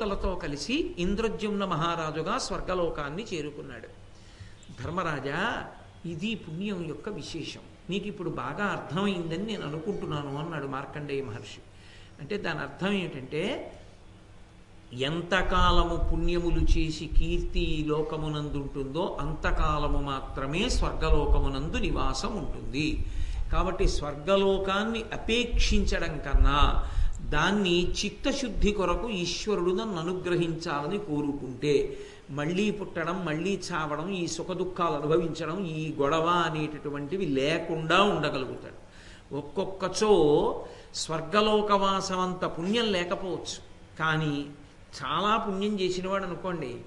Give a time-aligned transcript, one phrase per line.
[0.00, 3.88] దేవతలతో కలిసి ఇంద్రజ్యుమ్న మహారాజుగా స్వర్గలోకాన్ని చేరుకున్నాడు.
[4.82, 5.40] ధర్మరాజా
[6.06, 7.60] ఇది పుణ్యం యొక్క విశేషం.
[7.90, 11.60] నీకు ఇప్పుడు బాగా అర్థమైందని నేను అనుకుంటున్నాను అన్నాడు మార్కండేయ మహర్షి.
[12.20, 13.42] అంటే దాని అర్థం ఏమిటంటే
[14.92, 22.88] ఎంతకాలము పుణ్యములు చేసి కీర్తి ఈ లోకమునందుంటుందో అంతకాలము మాత్రమే స్వర్గలోకమునందు నివాసం ఉంటుంది
[23.52, 26.58] కాబట్టి స్వర్గలోకాన్ని అపేక్షించడం కన్నా
[27.28, 31.98] దాన్ని చిత్తశుద్ధి కొరకు ఈశ్వరుడు నన్ను అనుగ్రహించాలని కోరుకుంటే
[32.30, 38.90] మళ్ళీ పుట్టడం మళ్ళీ చావడం ఈ సుఖదుఖాలు అనుభవించడం ఈ గొడవ అనేటటువంటివి లేకుండా ఉండగలుగుతాడు.
[39.34, 40.12] ఒక్కొక్కచో
[40.94, 43.58] స్వర్గలోకవాసం అంత పుణ్యం లేకపోవచ్చు.
[43.98, 44.46] కానీ
[45.02, 46.80] చాలా పుణ్యం చేసినవాడు అనుకోండి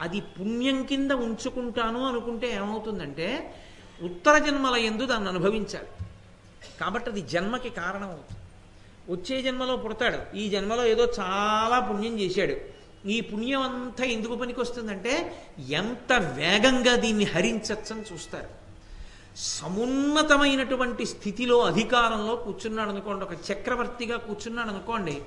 [0.00, 3.54] అది పుణ్యం కింద ఉంచుకుంటాను అనుకుంటే ఏమవుతుందంటే
[4.02, 5.88] ఉత్తర జన్మల ఎందు దాన్ని అనుభవించాలి.
[6.80, 8.40] కాబట్టి అది జన్మకి కారణం అవుతుంది
[9.08, 10.36] వచ్చే జన్మలో పుడతాడు.
[10.36, 12.56] ఈ జన్మలో ఏదో చాలా పుణ్యం చేశాడు.
[13.08, 18.60] ఈ పుణ్యం అంతా ఎందుకు పనికి వస్తుందంటే ఎంత వేగంగా దీన్ని హరించచ్చని చూస్తారు.
[19.36, 25.22] సమున్నతమైనటువంటి స్థితిలో అధికారంలో కూర్చున్నాడు అనుకోండి ఒక చక్రవర్తిగా కూర్చున్నాడు అనుకోండి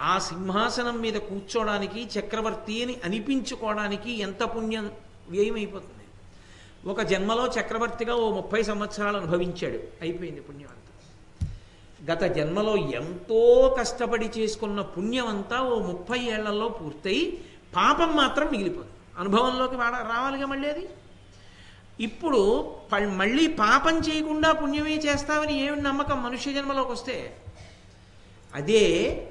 [0.00, 4.90] ఆ సింహాసనం మీద కూర్చోడానికి చక్రవర్తి అని అనిపించుకోవడానికి ఎంత పుణ్యం
[5.28, 6.04] వ్యయమైపోతుంది?
[6.88, 9.78] ఒక జన్మలో చక్రవర్తిగా ఓ ముప్పై సంవత్సరాలు అనుభవించాడు.
[10.00, 10.68] అయిపోయింది పుణ్యం
[12.10, 17.38] గత జన్మలో ఎంతో కష్టపడి చేసుకున్న పుణ్యం అంతా ఓ ముప్పై ఏళ్ళలో పూర్తయి
[17.76, 18.86] పాపం మాత్రం మిగిలిపోదు.
[19.18, 20.88] అనుభవంలోకి వాడ రావాలిగా మళ్ళీ అది?
[22.00, 27.36] ఇప్పుడు ప- మళ్ళీ పాపం చేయకుండా పుణ్యమే చేస్తామని ఏమి నమ్మకం మనుష్య జన్మలోకి వస్తే?
[28.54, 29.28] అదే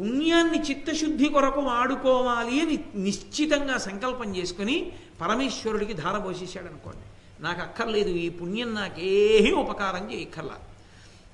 [0.00, 7.02] పుణ్యాన్ని చిత్తశుద్ధి కొరకు వాడుకోవాలి అని నిశ్చితంగా సంకల్పం చేసుకుని పరమేశ్వరుడికి ధార పోసేసాడు అనుకోండి
[7.42, 10.54] నాకు అక్కర్లేదు ఈ పుణ్యం నాకేమీ ఉపకారం చేయక్కర్లా.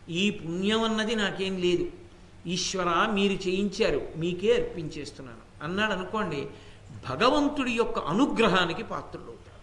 [0.09, 1.87] ఈ పుణ్యం అన్నది నాకేం లేదు.
[2.47, 5.65] ఈశ్వర మీరు చేయించారు మీకే అర్పించేస్తున్నాను.
[5.65, 6.47] అన్నాడు అనుకోండి
[7.11, 9.61] భగవంతుడి యొక్క అనుగ్రహానికి పాత్రుడవుతాడు.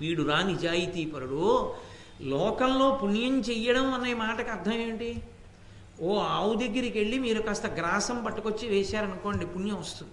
[0.00, 1.74] వీడు రా నిజాయితీపరుడు
[2.20, 5.22] లోకంలో పుణ్యం చెయ్యడం అనే మాటకు అర్థం ఏంటి
[6.00, 10.12] ఓ ఆవు దగ్గరికి వెళ్ళి మీరు కాస్త గ్రాసం పట్టుకొచ్చి వేశారనుకోండి పుణ్యం వస్తుంది.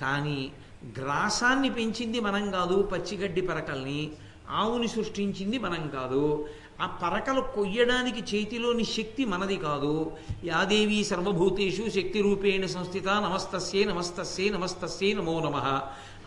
[0.00, 0.52] కానీ
[0.98, 4.10] గ్రాసాన్ని పెంచింది మనం కాదు పచ్చిగడ్డి పరకల్ని
[4.50, 6.48] ఆవుని సృష్టించింది మనం కాదు
[6.80, 10.12] ఆ పరకలు కొయ్యడానికి చేతిలోని శక్తి మనది కాదు.
[10.44, 15.56] యాదేవి సర్వభూతేషు శక్తి రూపేణ సంస్థిత నమస్తస్యే నమస్తస్యే నమస్తస్యే నమో నమ.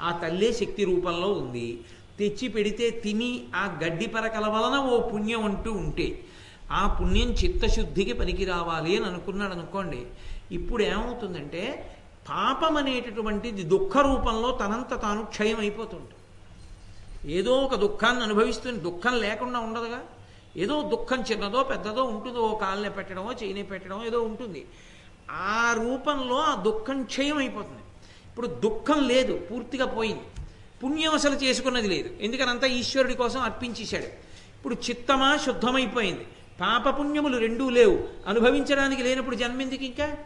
[0.01, 1.79] ఆ తల్లే శక్తి రూపంలో ఉంది.
[2.19, 6.23] తెచ్చి పెడితే తిని ఆ గడ్డి పరకల వలన ఓ పుణ్యం అంటూ ఉంటే.
[6.71, 10.01] ఆ పుణ్యం చిత్తశుద్ధికి పనికి రావాలి అని అనుకున్నాడు అనుకోండి.
[10.51, 11.63] ఇప్పుడు ఏమవుతుందంటే
[12.29, 16.19] పాపం అనేటటువంటిది దుఃఖ రూపంలో తనంత తాను క్షయం అయిపోతుంటుంది
[17.33, 18.79] ఏదో ఒక దుఃఖాన్ని అనుభవిస్తుంది.
[18.79, 19.99] దుఃఖం లేకుండా ఉండదుగా.
[20.57, 24.65] ఏదో దుఃఖం చిన్నదో పెద్దదో ఉంటుందో ఓ కాళ్ళనే పెట్టడమో చేయని పెట్టడమో ఏదో ఉంటుంది.
[25.31, 27.81] ఆ రూపంలో ఆ దుఃఖం క్షయం అయిపోతుంది.
[28.29, 30.23] ఇప్పుడు దుఃఖం లేదు పూర్తిగా పోయింది.
[30.83, 32.15] పుణ్యం అసలు చేసుకున్నది లేదు.
[32.21, 34.05] ఎందుకనంతా ఈశ్వరుడి కోసం అర్పించేశాడు.
[34.57, 36.27] ఇప్పుడు చిత్తమా శుద్ధమైపోయింది.
[36.61, 38.09] పాపపుణ్యములు రెండూ లేవు.
[38.27, 40.17] అనుభవించడానికి లేనప్పుడు జన్మెందుకు ఇంకా?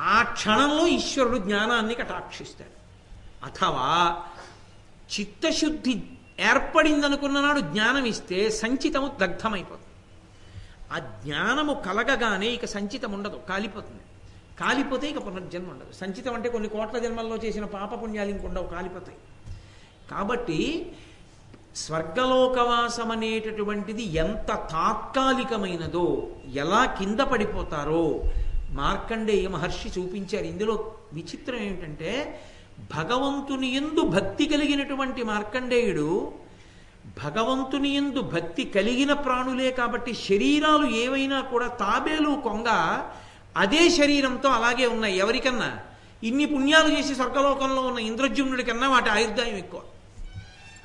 [0.00, 2.82] ఆ క్షణంలో ఈశ్వరుడు జ్ఞానాన్ని కటాక్షిస్తాడు.
[3.46, 4.22] అథవా
[5.20, 6.02] చిత్తశుద్ధి
[6.38, 9.90] ఏర్పడిందనుకున్న నాడు జ్ఞానం ఇస్తే సంచితము దగ్ధమైపోతుంది.
[10.94, 14.02] ఆ జ్ఞానము కలగగానే ఇక సంచితం ఉండదు కాలిపోతుంది.
[14.60, 19.18] కాలిపోతే ఇక పునర్జన్మ ఉండదు సంచితం అంటే కొన్ని కోట్ల జన్మల్లో చేసిన పాపపుణ్యాలు ఇంకుండవు కాలిపోతాయి.
[20.10, 20.60] కాబట్టి
[21.82, 26.06] స్వర్గలోకవాసం అనేటటువంటిది ఎంత తాత్కాలికమైనదో
[26.62, 28.04] ఎలా కింద పడిపోతారో
[28.80, 30.44] మార్కండేయ మహర్షి చూపించారు.
[30.44, 30.74] ఇందులో
[31.12, 32.12] విచిత్రం ఏమిటంటే
[32.78, 36.32] భగవంతుని ఎందు భక్తి కలిగినటువంటి మార్కండేయుడు
[37.24, 43.02] భగవంతుని ఎందు భక్తి కలిగిన ప్రాణులే కాబట్టి శరీరాలు ఏవైనా కూడా తాబేలు కొంగ
[43.56, 45.18] అదే శరీరంతో అలాగే ఉన్నాయి.
[45.18, 45.78] ఎవరికన్నా?
[46.24, 49.82] ఇన్ని పుణ్యాలు చేసి స్వర్గలోకంలో ఉన్న ఇంద్రజుమ్నుడి కన్నా వాటి ఆయుర్దాయం ఎక్కువ.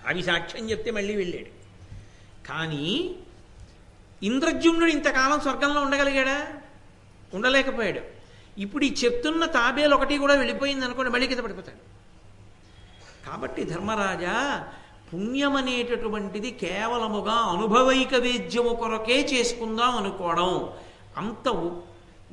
[0.08, 1.58] అవి సాక్ష్యం చెప్తే మళ్ళీ వెళ్ళాడు.
[2.48, 3.16] కానీ
[4.24, 6.48] ఇంద్రజుమ్నుడు ఇంతకాలం స్వర్గంలో ఉండగలిగాడా?
[7.34, 8.17] ఉండలేకపోయాడు.
[8.58, 11.98] ఇప్పుడు ఈ చెప్తున్న తాబేలు ఒకటి కూడా వెళ్ళిపోయింది అనుకోండి మళ్ళీ కింద పడిపోతాడు.
[13.26, 14.68] కాబట్టి ధర్మరాజా
[15.14, 20.70] పుణ్యం అనేటటువంటిది కేవలముగా అనుభవైక వేద్యము కొరకే చేసుకుందాం అనుకోవడం
[21.18, 21.48] అంత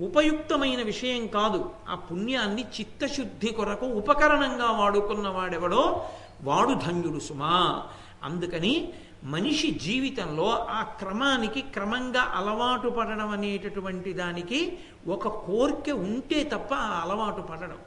[0.01, 1.71] ఉపయుక్తమైన విషయం కాదు.
[1.89, 6.09] ఆ పుణ్యాన్ని చిత్తశుద్ధి కొరకు ఉపకరణంగా వాడుకున్న వాడెవడో?
[6.43, 7.83] వాడు ధన్యుడు సుమా.
[8.25, 8.93] అందుకని
[9.25, 17.41] మనిషి జీవితంలో ఆ క్రమానికి క్రమంగా అలవాటు పడడం అనేటటువంటి దానికి ఒక కోరిక ఉంటే తప్ప ఆ అలవాటు
[17.41, 17.79] పడడం.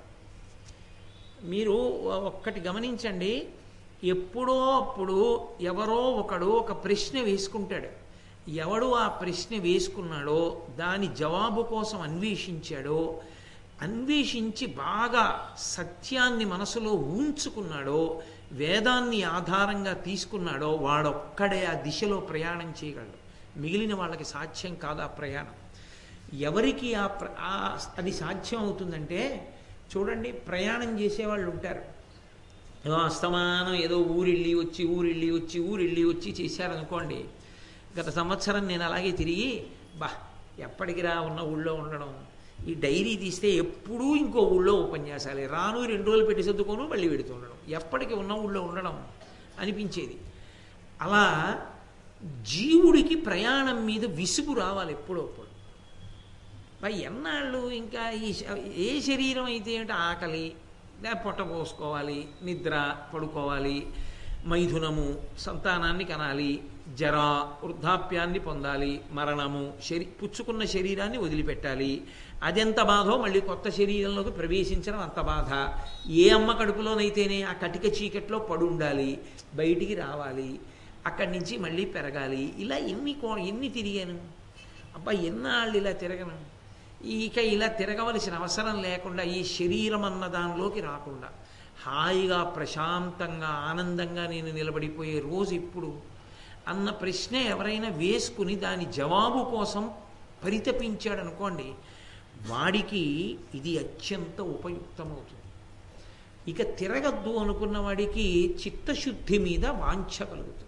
[1.43, 1.71] మీరు
[2.07, 3.47] ఒక్కటి గమనించండి
[4.03, 8.07] ఎప్పుడో అప్పుడు ఎవరో ఒకడు ఒక ప్రశ్న వేసుకుంటాడు.
[8.49, 13.21] ఎవడు ఆ ప్రశ్న వేసుకున్నాడో దాని జవాబు కోసం అన్వేషించాడో
[13.81, 23.27] అన్వేషించి బాగా సత్యాన్ని మనసులో ఉంచుకున్నాడో వేదాన్ని ఆధారంగా తీసుకున్నాడో వాడొక్కడే ఆ దిశలో ప్రయాణం చేయగలడు.
[23.59, 25.53] మిగిలిన వాళ్ళకి సాధ్యం కాదు ఆ ప్రయాణం.
[26.33, 27.27] ఎవరికి ఆ ప్ర
[27.97, 29.51] అది సాధ్యం అవుతుందంటే
[29.97, 31.81] చూడండి ప్రయాణం చేసేవాళ్ళు ఉంటారు.
[32.85, 37.25] ఏదో అస్తమానం ఏదో ఊరిళ్ళి వచ్చి ఊరిళ్ళి వచ్చి ఊరిళ్ళి వచ్చి చేశారనుకోండి
[37.99, 40.09] గత సంవత్సరం నేను అలాగే తిరిగి బా
[40.59, 42.25] ఎప్పటికి రా ఉన్న ఊళ్ళో ఉండడం?
[42.65, 45.47] ఈ డైరీ తీస్తే ఎప్పుడూ ఇంకో ఊళ్ళో ఉపన్యాసాలే.
[45.47, 47.57] రాను రెండు రోజులు పెట్టి సర్దుకోను మళ్ళీ పెడుతూ ఉండడం.
[47.69, 48.95] ఎప్పటికి ఉన్న ఊళ్ళో ఉండడం
[49.59, 50.17] అనిపించేది.
[51.01, 51.25] అలా
[52.51, 55.47] జీవుడికి ప్రయాణం మీద విసుగు రావాలి ఎప్పుడప్పుడు
[56.83, 58.35] మరి ఎన్నాళ్ళు ఇంకా ఈ
[58.87, 60.55] ఏ శరీరం అయితే ఏంటి ఆకలి
[61.25, 63.87] పొట్ట పోసుకోవాలి నిద్ర పడుకోవాలి
[64.47, 66.51] మైథునము సంతానాన్ని కనాలి
[66.95, 67.15] జర
[67.63, 72.03] వృద్ధాప్యాన్ని పొందాలి మరణము శరీ పుచ్చుకున్న శరీరాన్ని వదిలిపెట్టాలి.
[72.43, 75.73] అదెంత బాధో మళ్ళీ కొత్త శరీరంలోకి ప్రవేశించడం అంత బాధ.
[76.09, 79.19] ఏ అమ్మ కడుపులోనైతేనే ఆ కటిక చీకట్లో పడి ఉండాలి
[79.55, 80.59] బయటికి రావాలి
[81.05, 82.53] అక్కడి నుంచి మళ్ళీ పెరగాలి.
[82.57, 84.19] ఇలా ఎన్ని కో ఎన్ని తిరిగాను?
[84.95, 86.57] అబ్బా ఎన్నాళ్ళు ఇలా తిరగను?
[87.07, 91.29] ఇక ఇలా తిరగవలసిన అవసరం లేకుండా ఈ శరీరం అన్న దానిలోకి రాకుండా
[91.85, 95.93] హాయిగా ప్రశాంతంగా ఆనందంగా నేను నిలబడిపోయే రోజు ఇప్పుడు
[96.67, 99.83] అన్న ప్రశ్న ఎవరైనా వేసుకుని దాని జవాబు కోసం
[100.43, 101.67] పరితపించాడు అనుకోండి
[102.49, 103.03] వాడికి
[103.55, 105.43] ఇది అత్యంత ఉపయుక్తమవుతుంది.
[106.51, 108.25] ఇక తిరగద్దు అనుకున్న వాడికి
[108.61, 110.63] చిత్తశుద్ధి మీద వాంఛ కలుగుతుంది.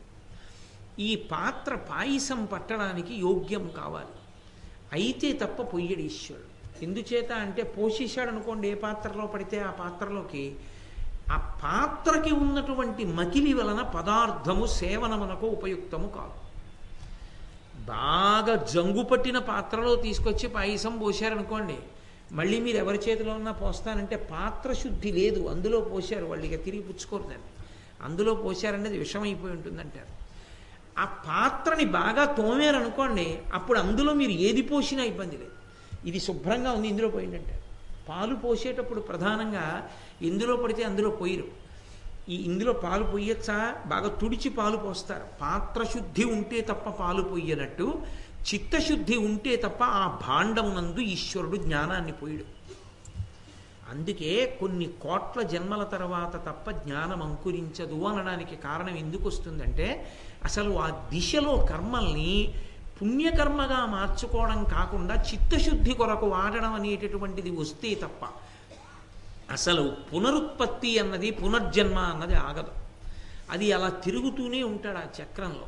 [0.99, 4.15] ఈ పాత్ర పాయసం పట్టడానికి యోగ్యం కావాలి.
[4.93, 6.49] అయితే తప్ప పొయ్యడు ఈశ్వరుడు.
[6.85, 10.43] ఎందుచేత అంటే పోషించాడు అనుకోండి ఏ పాత్రలో పడితే ఆ పాత్రలోకి
[11.31, 16.37] ఆ పాత్రకి ఉన్నటువంటి మకిలి వలన పదార్థము సేవనమునకు ఉపయుక్తము కాదు.
[17.85, 21.77] బాగా జంగు పట్టిన పాత్రలో తీసుకొచ్చి పాయసం పోశారనుకోండి
[22.31, 27.23] మళ్ళీ మీరు ఎవరి చేతిలో ఉన్నా పోస్తానంటే పాత్ర శుద్ధి లేదు అందులో పోశారు వాళ్ళు ఇక తిరిగి పుచ్చుకోరు
[27.23, 27.49] దాన్ని.
[28.03, 30.19] అందులో పోశారనేది విషమైపోయి ఉంటుందంటారు.
[30.99, 35.51] ఆ పాత్రని బాగా తోమారనుకోండి అప్పుడు అందులో మీరు ఏది పోసినా ఇబ్బంది లేదు.
[36.05, 37.61] ఇది శుభ్రంగా ఉంది ఇందులో పోయిందంటే
[38.09, 39.89] పాలు పోసేటప్పుడు ప్రధానంగా
[40.21, 41.47] ఎందులో పడితే అందులో పోయిరు.
[42.29, 43.75] ఈ ఇందులో పాలు పోయచ్చా?
[43.85, 45.25] బాగా తుడిచి పాలు పోస్తారు.
[45.41, 48.01] పాత్ర శుద్ధి ఉంటే తప్ప పాలు పొయ్యనట్టు
[48.53, 52.45] చిత్తశుద్ధి ఉంటే తప్ప ఆ భాండమునందు ఈశ్వరుడు జ్ఞానాన్ని పోయడు.
[53.91, 60.11] అందుకే కొన్ని కోట్ల జన్మల తర్వాత తప్ప జ్ఞానం అంకురించదు అనడానికి కారణం ఎందుకు వస్తుందంటే
[60.43, 62.53] అసలు ఆ దిశలో కర్మల్ని
[63.01, 68.25] పుణ్యకర్మగా మార్చుకోవడం కాకుండా చిత్తశుద్ధి కొరకు వాడడం అనేటటువంటిది వస్తే తప్ప
[69.51, 72.71] అసలు పునరుత్పత్తి అన్నది పునర్జన్మ అన్నది ఆగదు.
[73.49, 75.67] అది అలా తిరుగుతూనే ఉంటాడు ఆ చక్రంలో.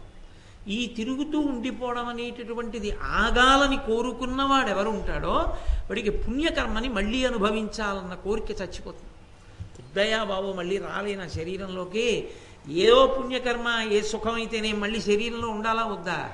[0.67, 5.33] ఈ తిరుగుతూ ఉండిపోవడం అనేటటువంటిది ఆగాలని కోరుకున్నవాడు ఎవరు ఉంటాడో
[5.89, 9.11] వాడికి పుణ్యకర్మని మళ్ళీ అనుభవించాలన్న కోరిక చచ్చిపోతుంది.
[9.79, 12.29] ఉద్దయా బాబు మళ్ళీ రాలే నా శరీరంలోకి.
[12.69, 16.33] ఏదో పుణ్యకర్మ ఏ సుఖమైతేనే మళ్ళీ శరీరంలో ఉండాలా వద్దా?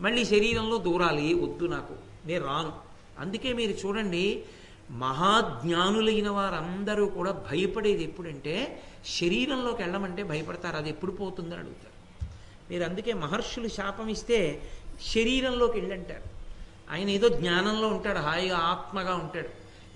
[0.00, 1.94] మళ్ళీ శరీరంలో దూరాలి వద్దు నాకు.
[2.26, 2.72] నేను రాను.
[3.18, 4.42] అందుకే మీరు చూడండి
[4.90, 8.82] మహాజ్ఞానులైన వారందరూ కూడా భయపడేది ఎప్పుడంటే
[9.20, 10.76] శరీరంలోకి వెళ్ళమంటే భయపడతారు.
[10.76, 11.96] అది ఎప్పుడు పోతుందని అడుగుతారు.
[12.70, 14.70] మీరు అందుకే మహర్షులు శాపం ఇస్తే
[15.14, 16.22] శరీరంలోకి వెళ్ళంటారు.
[16.90, 19.48] ఆయన ఏదో జ్ఞానంలో ఉంటాడు హాయిగా ఆత్మగా ఉంటాడు.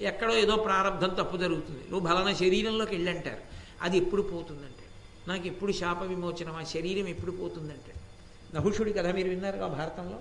[0.02, 1.90] ఎక్కడో ఏదో ప్రారంధం తప్పు జరుగుతుంది.
[1.90, 3.40] నువ్వు బలన శరీరంలోకి వెళ్ళంటారు.
[3.82, 4.84] అది ఎప్పుడు పోతుందంటే.
[5.28, 7.94] నాకు ఎప్పుడు శాప విమోచనం ఆ శరీరం ఎప్పుడు పోతుందంటే.
[8.54, 10.18] నహుషుడి కథ మీరు విన్నారుగా భారతంలో?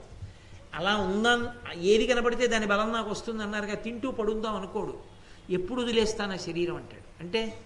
[0.75, 4.97] అలా ఉందా ఏది కనబడితే దాని బలం నాకు వస్తుంది అన్నారుగా తింటూ పడుందాం అనుకోడు.
[5.49, 7.23] ఎప్పుడు వదిలేస్తాను ఆ శరీరం అంటాడు.
[7.23, 7.61] అంటే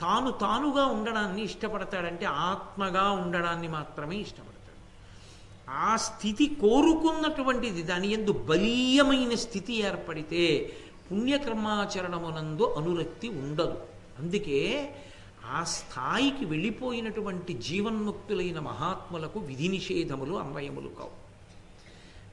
[0.00, 4.56] తాను తానుగా ఉండడాన్ని ఇష్టపడతాడంటే ఆత్మగా ఉండడాన్ని మాత్రమే ఇష్టపడతాడు.
[5.70, 10.76] ఆ స్థితి కోరుకున్నటువంటిది దాని ఎందు బలీయమైన స్థితి ఏర్పడితే
[11.12, 13.78] పుణ్యకర్మాచరణమునందు అనురక్తి ఉండదు.
[14.18, 14.94] అందుకే
[15.50, 21.25] ఆ స్థాయికి వెళ్ళిపోయినటువంటి జీవన్ముక్తులైన మహాత్ములకు విధి నిషేధములు అన్వయములు కావు.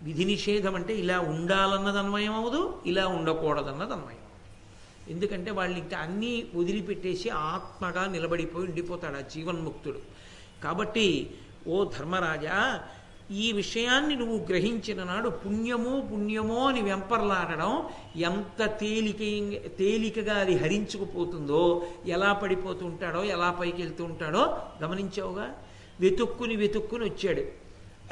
[0.04, 4.24] విధి నిషేధం అంటే ఇలా ఉండాలన్నది అన్వయం అవదు ఇలా ఉండకూడదన్నది అన్వయం
[5.10, 10.00] ఎందుకంటే వాళ్ళు ఇంకా అన్నీ వదిలిపెట్టేసి ఆత్మగా నిలబడిపోయి ఉండిపోతాడు ఆ జీవన్ముక్తుడు.
[10.64, 11.30] కాబట్టి
[11.68, 12.80] ఓ ధర్మరాజా
[13.32, 19.20] ఈ విషయాన్ని నువ్వు గ్రహించిన నాడు పుణ్యమో పుణ్యమో అని వెంపర్లాడడం ఎంత తేలిక
[19.80, 25.54] తేలికగా అది హరించుకుపోతుందో ఎలా పడిపోతూ ఉంటాడో ఎలా పైకి వెళ్తూ ఉంటాడో గమనించావుగా?
[26.00, 27.44] వెతుక్కుని వెతుక్కుని వచ్చాడు.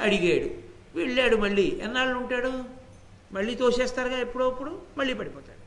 [0.00, 0.71] అడిగాడు.
[0.94, 1.80] వెళ్ళాడు మళ్ళీ.
[1.82, 2.82] ఎన్నాళ్ళు ఉంటాడు?
[3.32, 5.62] మళ్ళీ తోసేస్తారుగా ఎప్పుడప్పుడు మళ్ళీ పడిపోతాడు.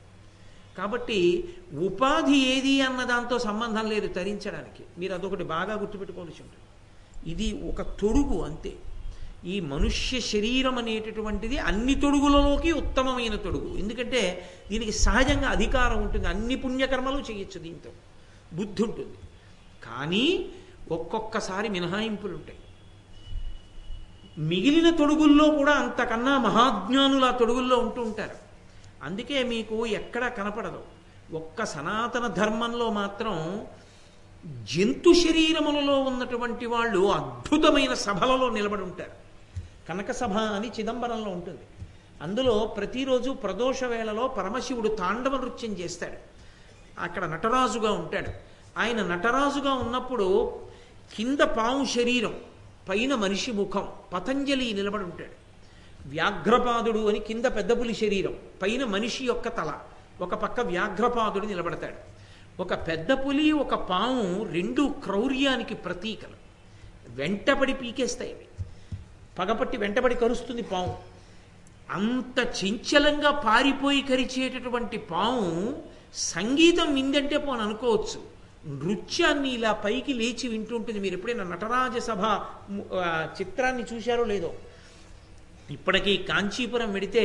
[0.77, 1.43] కాబట్టి
[1.85, 4.83] ఉపాధి ఏది అన్న దాంతో సంబంధం లేదు తరించడానికి.
[4.97, 6.65] మీరు అదొకటి బాగా గుర్తుపెట్టుకోవాల్సి ఉంటుంది.
[7.31, 8.73] ఇది ఒక తొడుగు అంతే.
[9.45, 13.77] ఈ మనుష్య శరీరం అనేటటువంటిది అన్ని తొడుగులలోకి ఉత్తమమైన తొడుగు.
[13.77, 16.27] ఎందుకంటే దీనికి సహజంగా అధికారం ఉంటుంది.
[16.27, 17.91] అన్ని పుణ్యకర్మలు చేయొచ్చు దీంతో.
[18.53, 19.17] బుద్ధి ఉంటుంది.
[19.83, 20.49] కానీ
[20.91, 22.57] ఒక్కొక్కసారి మినహాయింపులు ఉంటాయి
[24.37, 28.35] మిగిలిన తొడుగుల్లో కూడా అంతకన్నా మహాజ్ఞానులు ఆ తొడుగుల్లో ఉంటూ ఉంటారు.
[29.03, 30.83] అందుకే మీకు ఎక్కడా కనపడదు.
[31.33, 33.65] ఒక్క సనాతన ధర్మంలో మాత్రం
[34.63, 39.11] జంతు శరీరములలో ఉన్నటువంటి వాళ్ళు అద్భుతమైన సభలలో నిలబడి ఉంటారు.
[39.89, 41.61] కనక సభ అని చిదంబరంలో ఉంటుంది.
[42.21, 46.17] అందులో ప్రతిరోజు ప్రదోష వేళలో పరమశివుడు తాండవ నృత్యం చేస్తాడు.
[46.99, 48.31] అక్కడ నటరాజుగా ఉంటాడు.
[48.79, 50.59] ఆయన నటరాజుగా ఉన్నప్పుడు
[51.15, 52.35] కింద పాము శరీరం
[52.89, 55.45] పైన మనిషి ముఖం పతంజలి నిలబడి ఉంటాడు.
[56.09, 59.73] వ్యాఘ్రపాదుడు అని కింద పెద్ద పులి శరీరం పైన మనిషి యొక్క తల
[60.21, 62.15] ఒక పక్క వ్యాఘ్రపాదుడు నిలబడతాడు.
[62.61, 66.45] ఒక పెద్ద పులి ఒక పాము రెండు క్రౌర్యానికి ప్రతీకలు.
[67.09, 68.47] వెంటబడి పీకేస్తాయి అవి.
[69.39, 70.97] పగపట్టి వెంటబడి కరుస్తుంది పాము.
[71.91, 78.34] అంత చంచలంగా పారిపోయి కరిచేటటువంటి పాము సంగీతం విందంటే పోను అనుకోవచ్చు
[78.67, 80.99] నృత్యాన్ని ఇలా పైకి లేచి వింటుంటుంది.
[80.99, 82.23] మీరు ఎప్పుడైనా నటరాజ సభ
[83.41, 84.53] చిత్రాన్ని చూశారో లేదో?
[85.71, 87.23] ఇప్పటికీ కాంచీపురం వెడితే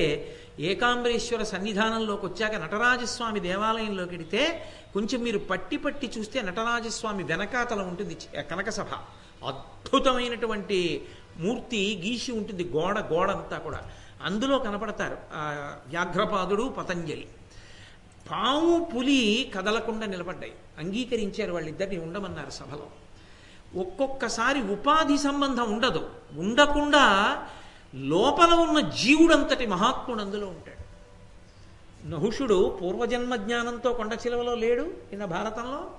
[0.61, 4.42] ఏకాంబరేశ్వర సన్నిధానంలోకి వచ్చాక నటరాజస్వామి దేవాలయంలోకి వెడితే
[4.92, 8.16] కొంచెం మీరు పట్టి పట్టి చూస్తే నటరాజస్వామి వెనకాతల ఉంటుంది
[8.50, 8.92] కనక సభ
[9.44, 11.04] అద్భుతమైనటువంటి
[11.38, 12.64] మూర్తి గీసి ఉంటుంది.
[12.64, 13.80] గోడ గోడ అంతా కూడా.
[14.23, 15.16] అందులో కనపడతారు
[15.88, 17.28] వ్యాఘ్రపాదుడు పతంజలి.
[18.30, 20.52] పాము పులి కదలకుండా నిలబడ్డాయి.
[20.78, 22.87] అంగీకరించారు వాళ్ళిద్దరిని ఉండమన్నారు సభలో.
[23.80, 26.10] ఒక్కొక్కసారి ఉపాధి సంబంధం ఉండదు.
[26.37, 27.04] ఉండకుండా
[27.94, 30.80] లోపల ఉన్న జీవుడంతటి మహాత్ముడు అందులో ఉంటాడు.
[32.08, 35.90] నహుషుడు పూర్వజన్మ జ్ఞానంతో కొండ చిలవలో లేడు నిన్న భారతంలో.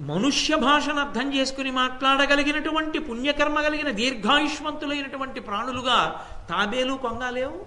[0.00, 7.66] మనుష్య భాషను అర్థం చేసుకుని మాట్లాడగలిగినటువంటి పుణ్యకర్మ కలిగిన దీర్ఘాయుష్మంతులైనటువంటి ప్రాణులుగా తాబేలు కొంగలేవు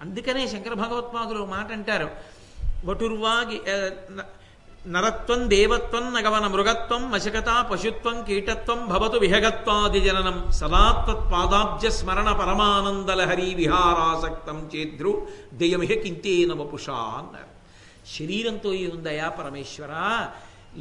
[0.00, 2.37] అందుకనే శంకర భగవత్పాదులు మాట అంటారు
[2.86, 3.58] వటుర్వాగి
[4.86, 15.12] నరత్వం దేవత్వం నగవన మృగత్వం మశకత పశుత్వం కీటత్వం భవతు విహగత్వాది జననం సదాత్వత్పాదాబ్జ స్మరణ పరమానందలహరి విహారాసక్తం చేద్రు
[15.54, 17.52] దయమిహ కింతేన వపుషా అన్నారు
[18.14, 19.92] శరీరంతో ఏముందయా పరమేశ్వర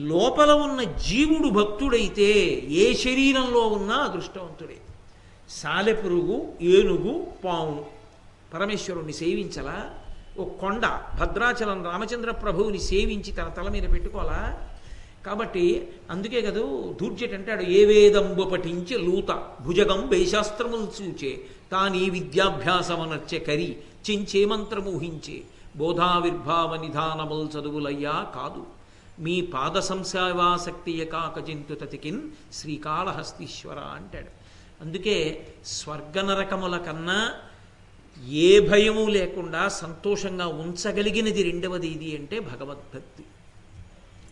[0.07, 2.31] లోపల ఉన్న జీవుడు భక్తుడైతే
[2.77, 4.77] ఏ శరీరంలో ఉన్నా అదృష్టవంతుడే
[5.57, 6.37] సాలెపురుగు
[6.71, 7.13] ఏనుగు
[7.43, 7.77] పాము
[8.53, 9.77] పరమేశ్వరుణ్ణి సేవించలా
[10.39, 10.85] ఓ కొండ
[11.19, 14.69] భద్రాచలం రామచంద్ర ప్రభువుని సేవించి తన తల మీద పెట్టుకోవాలా?
[15.25, 16.61] కాబట్టి అందుకే కదా
[17.01, 21.41] దూర్జట్ అంటాడు ఏ వేదంబు పఠించి లూత భుజగం వేశాస్త్రములు చూచే
[21.71, 23.77] తానీ విద్యాభ్యాసమనర్చె కరి
[24.09, 25.41] చించే మంత్రమూహించే
[25.75, 28.65] బోధావిర్భావ నిధానముల్ చదువులయ్యా కాదు.
[29.19, 32.21] మీ పాద సంసేవాసక్తియ కాకజింతు తతికిన్
[32.53, 34.31] శ్రీకాళహస్తీశ్వర అంటాడు.
[34.83, 37.33] అందుకే స్వర్గనరకముల కన్నా
[38.25, 43.23] ఏ భయము లేకుండా సంతోషంగా ఉంచగలిగినది రెండవది ఇది అంటే భగవద్భక్తి.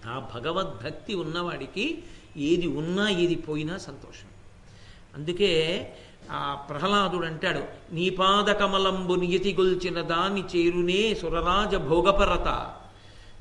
[0.06, 2.04] ఆ భగవద్భక్తి ఉన్నవాడికి
[2.38, 4.27] ఏది ఉన్నా ఏది పోయినా సంతోషం.
[5.15, 5.94] అందుకే
[6.32, 12.75] ఆ ప్రహ్లాదుడు అంటాడు నీ పాదకమలంబు నియతిగొల్చిన దాన్ని చేరునే సురరాజ భోగపరత.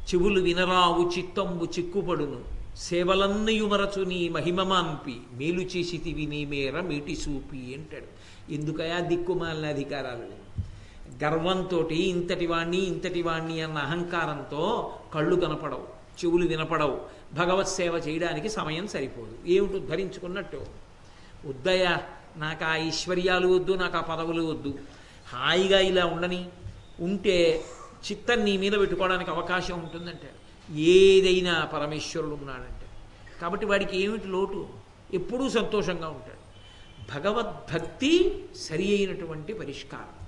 [0.00, 2.44] చెవులు వినరావు చిత్తంబు చిక్కుపడును.
[2.76, 8.33] సేవలన్నయుమరచు నీ మహిమమాంపి మేలు చేసి నీ మేర మీటి సూపి అంటాడు.
[8.50, 10.44] ఎందుకయా దిక్కుమాలిన అధికారాలు
[11.24, 17.00] గర్వంతో ఇంతటి వాణ్ణి ఇంతటి వాణ్ణి అన్న అహంకారంతో కళ్ళు కనపడవు చెవులు వినపడవు.
[17.34, 19.38] భగవత్ సేవ చేయడానికి సమయం సరిపోదు.
[19.46, 20.66] ఏమిటి ధరించుకున్నట్టు.
[21.46, 22.02] వద్దయ్యా
[22.36, 24.78] నాకు ఆ ఐశ్వర్యాలు వద్దు నాకు ఆ పదవులు వద్దు.
[25.28, 26.48] హాయిగా ఇలా ఉండని
[27.00, 27.64] ఉంటే
[28.10, 30.30] చిత్తం నీ మీద పెట్టుకోవడానికి అవకాశం ఉంటుందంటే.
[30.76, 32.86] ఏదైనా పరమేశ్వరుడు ఉన్నాడంటే.
[33.42, 34.68] కాబట్టి వాడికి ఏమిటి లోటు?
[35.14, 36.43] ఎప్పుడూ సంతోషంగా ఉంటాడు.
[37.11, 40.26] భగవద్భక్తి సరి అయినటువంటి పరిష్కారం.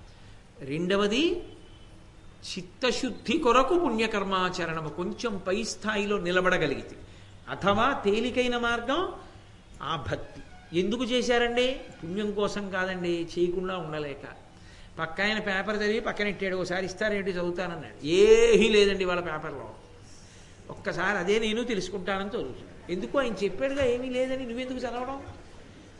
[0.68, 1.42] రెండవది
[2.52, 6.96] చిత్తశుద్ధి కొరకు పుణ్యకర్మాచరణము కొంచెం పై స్థాయిలో నిలబడగలిగితే
[7.48, 9.12] అథవా తేలికైన మార్గం
[9.82, 10.42] ఆ భక్తి.
[10.80, 11.80] ఎందుకు చేశారండి?
[12.04, 14.46] పుణ్యం కోసం కాదండి చేయకుండా ఉండలేక.
[14.98, 18.06] పక్క ఆయన పేపర్ చదివి పక్కన ఇట్టాడు ఒకసారి ఇస్తారేంటి చదువుతానన్నాడు.
[18.06, 19.74] ఏమీ లేదండి వాళ్ళ పేపర్లో.
[20.70, 22.92] ఒక్కసారి అదే నేను తెలుసుకుంటానని చదువుతున్నాడు.
[22.92, 25.22] ఎందుకు ఆయన చెప్పాడుగా ఏమీ లేదని నువ్వెందుకు చదవడం?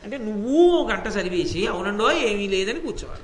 [0.07, 3.21] అంటే నువ్వు గంట చదివేసి అవునండో ఏమీ లేదని కూర్చోవాలి.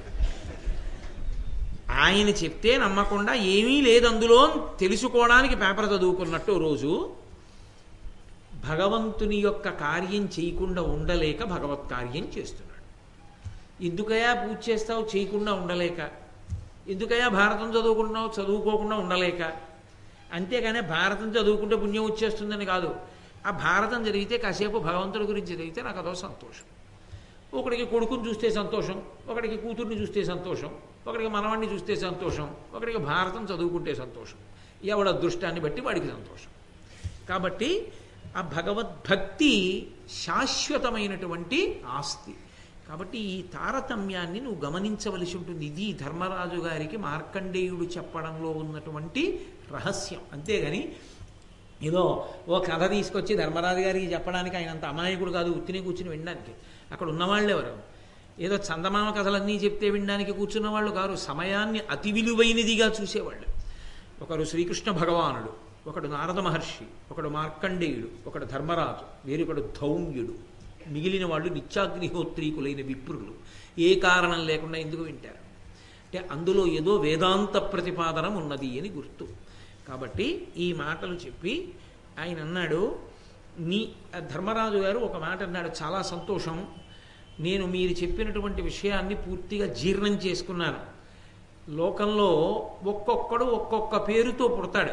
[1.91, 7.13] ఆయన చెప్తే నమ్మకుండా ఏమీ లేదు అందులో తెలుసుకోవడానికి పేపర్ చదువుకున్నట్టు రోజు
[8.69, 12.83] భగవంతుని యొక్క కార్యం చేయకుండా ఉండలేక భగవత్ కార్యం చేస్తున్నాడు.
[13.83, 15.07] ఎందుకయా పూజ చేస్తావు?
[15.15, 16.09] చేయకుండా ఉండలేక.
[16.87, 18.41] ఎందుకయా భారతం చదువుకుంటున్నావు?
[18.41, 19.51] చదువుకోకుండా ఉండలేక.
[20.33, 22.95] అంతేగానే భారతం చదువుకుంటే పుణ్యం వచ్చేస్తుందని కాదు.
[23.47, 26.72] ఆ భారతం జరిగితే కాసేపు భగవంతుడి గురించి జరిగితే నాకు అదో సంతోషం.
[27.53, 30.75] ఒకడికి కొడుకుని చూస్తే సంతోషం ఒకడికి కూతుర్ని చూస్తే సంతోషం
[31.07, 34.37] ఒకడికి మనవాణ్ణి చూస్తే సంతోషం ఒకడికి భారతం చదువుకుంటే సంతోషం.
[34.83, 36.49] ఎవడ అదృష్టాన్ని బట్టి వాడికి సంతోషం.
[37.29, 37.91] కాబట్టి
[38.37, 39.87] ఆ భగవద్భక్తి
[40.23, 42.35] శాశ్వతమైనటువంటి ఆస్తి.
[42.89, 45.65] కాబట్టి ఈ తారతమ్యాన్ని నువ్వు గమనించవలసి ఉంటుంది.
[45.65, 50.19] ఇది ధర్మరాజు గారికి మార్కండేయుడు చెప్పడంలో ఉన్నటువంటి రహస్యం.
[50.33, 50.95] అంతేగాని
[51.83, 55.51] ఏదో ఓ కథ తీసుకొచ్చి ధర్మరాజు గారికి చెప్పడానికి ఆయన అంత అమాయకుడు కాదు.
[55.51, 56.51] ఉత్తిని కూర్చుని వినడానికి.
[56.93, 57.77] అక్కడ ఉన్నవాళ్ళు ఎవరు
[58.39, 61.15] ఏదో చందమామ కథలన్నీ చెప్తే వినడానికి కూర్చున్న వాళ్ళు కారు.
[61.15, 63.45] సమయాన్ని అతి విలువైనదిగా చూసేవాళ్ళు.
[64.23, 65.53] ఒకరు శ్రీకృష్ణ భగవానుడు
[65.89, 70.33] ఒకడు నారద మహర్షి ఒకడు మార్కండేయుడు ఒకడు ధర్మరాజు వేరొకడు ధౌమ్యుడు.
[70.87, 73.33] మిగిలిన వాళ్ళు నిత్యాగ్నిహోత్రీకులైన విప్రులు.
[73.79, 75.43] ఏ కారణం లేకుండా ఎందుకు వింటారు?
[76.03, 79.27] అంటే అందులో ఏదో వేదాంత ప్రతిపాదనం ఉన్నది అని గుర్తు.
[79.87, 81.73] కాబట్టి ఈ మాటలు చెప్పి
[82.19, 82.99] ఆయన అన్నాడు
[83.59, 83.91] నీ
[84.33, 86.67] ధర్మరాజు గారు ఒక మాట అన్నాడు చాలా సంతోషం.
[87.39, 90.79] నేను మీరు చెప్పినటువంటి విషయాన్ని పూర్తిగా జీర్ణం చేసుకున్నాను.
[91.71, 92.29] లోకంలో
[92.83, 94.91] ఒక్కొక్కడు ఒక్కొక్క పేరుతో పుడతాడు.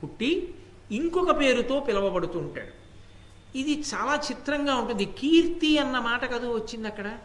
[0.00, 0.54] పుట్టి
[0.90, 2.82] ఇంకొక పేరుతో పిలవబడుతూ ఉంటాడు
[3.58, 5.04] ఇది చాలా చిత్రంగా ఉంటుంది.
[5.04, 7.18] కీర్తి అన్న మాట కదా వచ్చింది అక్కడ?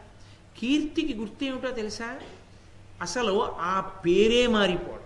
[0.57, 2.19] కీర్తికి గుర్తు ఏమిటో తెలుసా?
[3.01, 5.03] అసలు ఆ పేరే మారిపోవడం.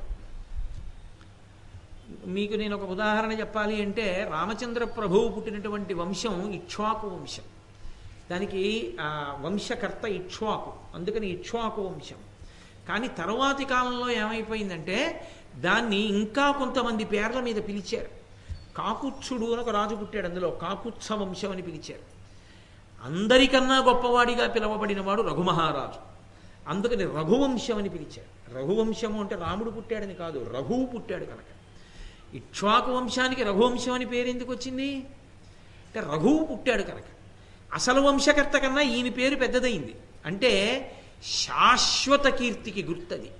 [2.33, 7.43] మీకు నేను ఒక ఉదాహరణ చెప్పాలి అంటే రామచంద్ర ప్రభువు పుట్టినటువంటి వంశం ఇక్ష్వాకు వంశం.
[8.31, 8.97] దానికి
[9.41, 10.73] వంశకర్త ఇక్ష్వాకు.
[10.95, 12.15] అందుకని ఇక్ష్వాకు వంశం.
[12.87, 18.09] కానీ తర్వాతి కాలంలో ఏమైపోయిందంటే దాన్ని ఇంకా కొంతమంది పేర్ల మీద పిలిచారు.
[18.77, 20.49] కాకుచ్చుడు అని ఒక రాజు పుట్టాడు అందులో.
[20.49, 22.03] కాకుత్స వంశం అని పిలిచారు.
[23.03, 25.99] అందరికన్నా గొప్పవాడిగా పిలవబడిన వాడు రఘుమహారాజు.
[26.69, 28.57] అందుకని రఘువంశం అని పిలిచారు.
[28.57, 31.51] రఘువంశము అంటే రాముడు పుట్టాడని కాదు రఘువు పుట్టాడు కనుక.
[32.35, 34.95] ఇక్ష్వాకు వంశానికి రఘువంశం అని పేరు ఎందుకు వచ్చింది?
[35.85, 37.03] అంటే రఘువు పుట్టాడు కనుక.
[37.73, 39.95] అసలు వంశకర్త కన్నా ఈయన పేరు పెద్దదైంది.
[40.25, 40.51] అంటే
[41.23, 43.31] శాశ్వత కీర్తికి గుర్తది.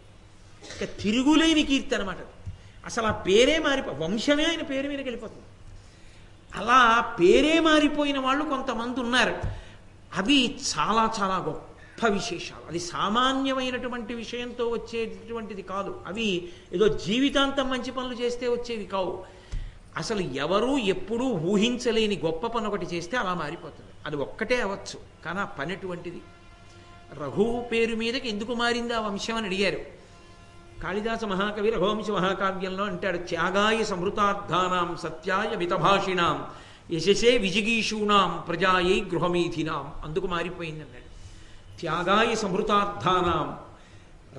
[0.76, 2.18] ఇక తిరుగులేని కీర్తి అనమాట
[2.86, 5.44] అసలు ఆ పేరే మారిపో వంశమే ఆయన పేరు మీదకి వెళ్ళిపోతుంది.
[6.56, 9.36] అలా పేరే మారిపోయిన వాళ్ళు కొంతమంది ఉన్నారు.
[10.16, 12.68] అవి చాలా చాలా గొప్ప విశేషాలు.
[12.68, 16.02] అది సామాన్యమైనటువంటి విషయంతో వచ్చేటటువంటిది కాదు.
[16.08, 19.26] అవి ఏదో జీవితాంతం మంచి పనులు చేస్తే వచ్చేవి కావు.
[19.98, 23.91] అసలు ఎవరూ ఎప్పుడూ ఊహించలేని గొప్ప పని ఒకటి చేస్తే అలా మారిపోతుంది.
[24.06, 26.22] అది ఒక్కటే అవ్వచ్చు కానీ ఆ పని అటువంటిది
[27.22, 30.02] రఘువు పేరు మీదకి ఎందుకు మారింది ఆ వంశం అని అడిగారు.
[30.84, 36.38] కాళిదాస మహాకవి రఘువంశ మహాకావ్యంలో అంటాడు త్యాగాయ సమృతార్థానాం సత్యాయ మితభాషిణాం
[36.92, 41.10] యశసే విజిగీషూణాం ప్రజాయై గృహమీథినాం అందుకు మారిపోయింది అన్నాడు.
[41.80, 43.48] త్యాగాయ సమృతార్థానాం.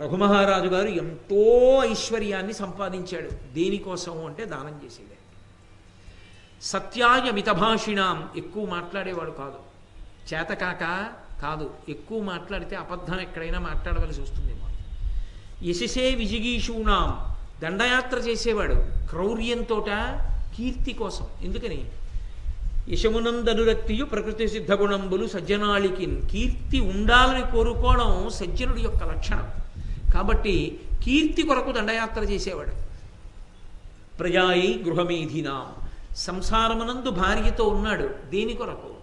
[0.02, 1.42] రఘుమహారాజు గారు ఎంతో
[1.84, 3.30] ఐశ్వర్యాన్ని సంపాదించాడు.
[3.52, 5.16] దేనికోసం అంటే దానం చేసేదే
[6.62, 9.58] సత్యాయ మితభాషిణాం ఎక్కువ మాట్లాడేవాడు కాదు.
[10.34, 11.08] చేతకాక
[11.42, 11.70] కాదు.
[11.88, 14.68] ఎక్కువ మాట్లాడితే అబద్ధం ఎక్కడైనా మాట్లాడవలసి వస్తుందేమో
[15.62, 17.34] యశసే విజిగీషూణాం.
[17.62, 18.74] దండయాత్ర చేసేవాడు.
[19.10, 19.86] క్రౌర్యంతో
[20.56, 21.26] కీర్తి కోసం.
[21.42, 21.90] ఎందుకని?
[22.88, 26.28] యశమునందనురక్తియు ప్రకృతి సిద్ధ గుణంబులు సజ్జనాళికిన్.
[26.28, 29.48] కీర్తి ఉండాలని కోరుకోవడం సజ్జనుడి యొక్క లక్షణం.
[30.14, 32.72] కాబట్టి కీర్తి కొరకు దండయాత్ర చేసేవాడు.
[34.18, 35.81] ప్రజాయి గృహమేధినాం.
[36.16, 38.10] సంసారమునందు భార్యతో ఉన్నాడు.
[38.30, 38.94] దేని కొరకు?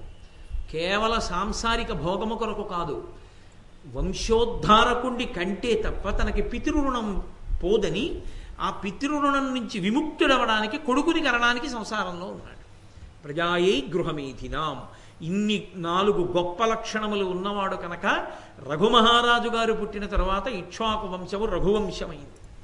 [0.71, 3.07] కేవల సాంసారిక భోగము కొరకు కాదు.
[3.93, 7.23] వంశోద్ధారకుండి కంటే తప్ప తనకి పితృరుణం
[7.63, 8.21] పోదని
[8.59, 12.59] ఆ పితృరుణం నుంచి విముక్తుడవడానికి కొడుకుని కనడానికి సంసారంలో ఉన్నాడు.
[13.23, 14.81] ప్రజాయై గృహమీధినాం
[15.21, 18.27] ఇన్ని నాలుగు గొప్ప లక్షణములు ఉన్నవాడు కనుక
[18.69, 22.61] రఘుమహారాజు గారు పుట్టిన తర్వాత ఇక్ష్వాకు వంశము రఘువంశమైంది.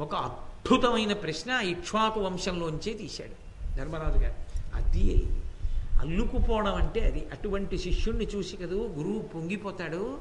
[0.00, 3.47] ఒక అద్భుతమైన ప్రశ్న ఆ ఇక్ష్వాకు వంశంలోంచే తీశాడు.
[3.78, 4.36] ధర్మరాజు గారు
[4.74, 5.26] అది
[6.00, 10.18] అల్లుకుపోవడం అంటే అది అటువంటి శిష్యుణ్ణి చూసి కదూ గురువు పొంగిపోతాడు.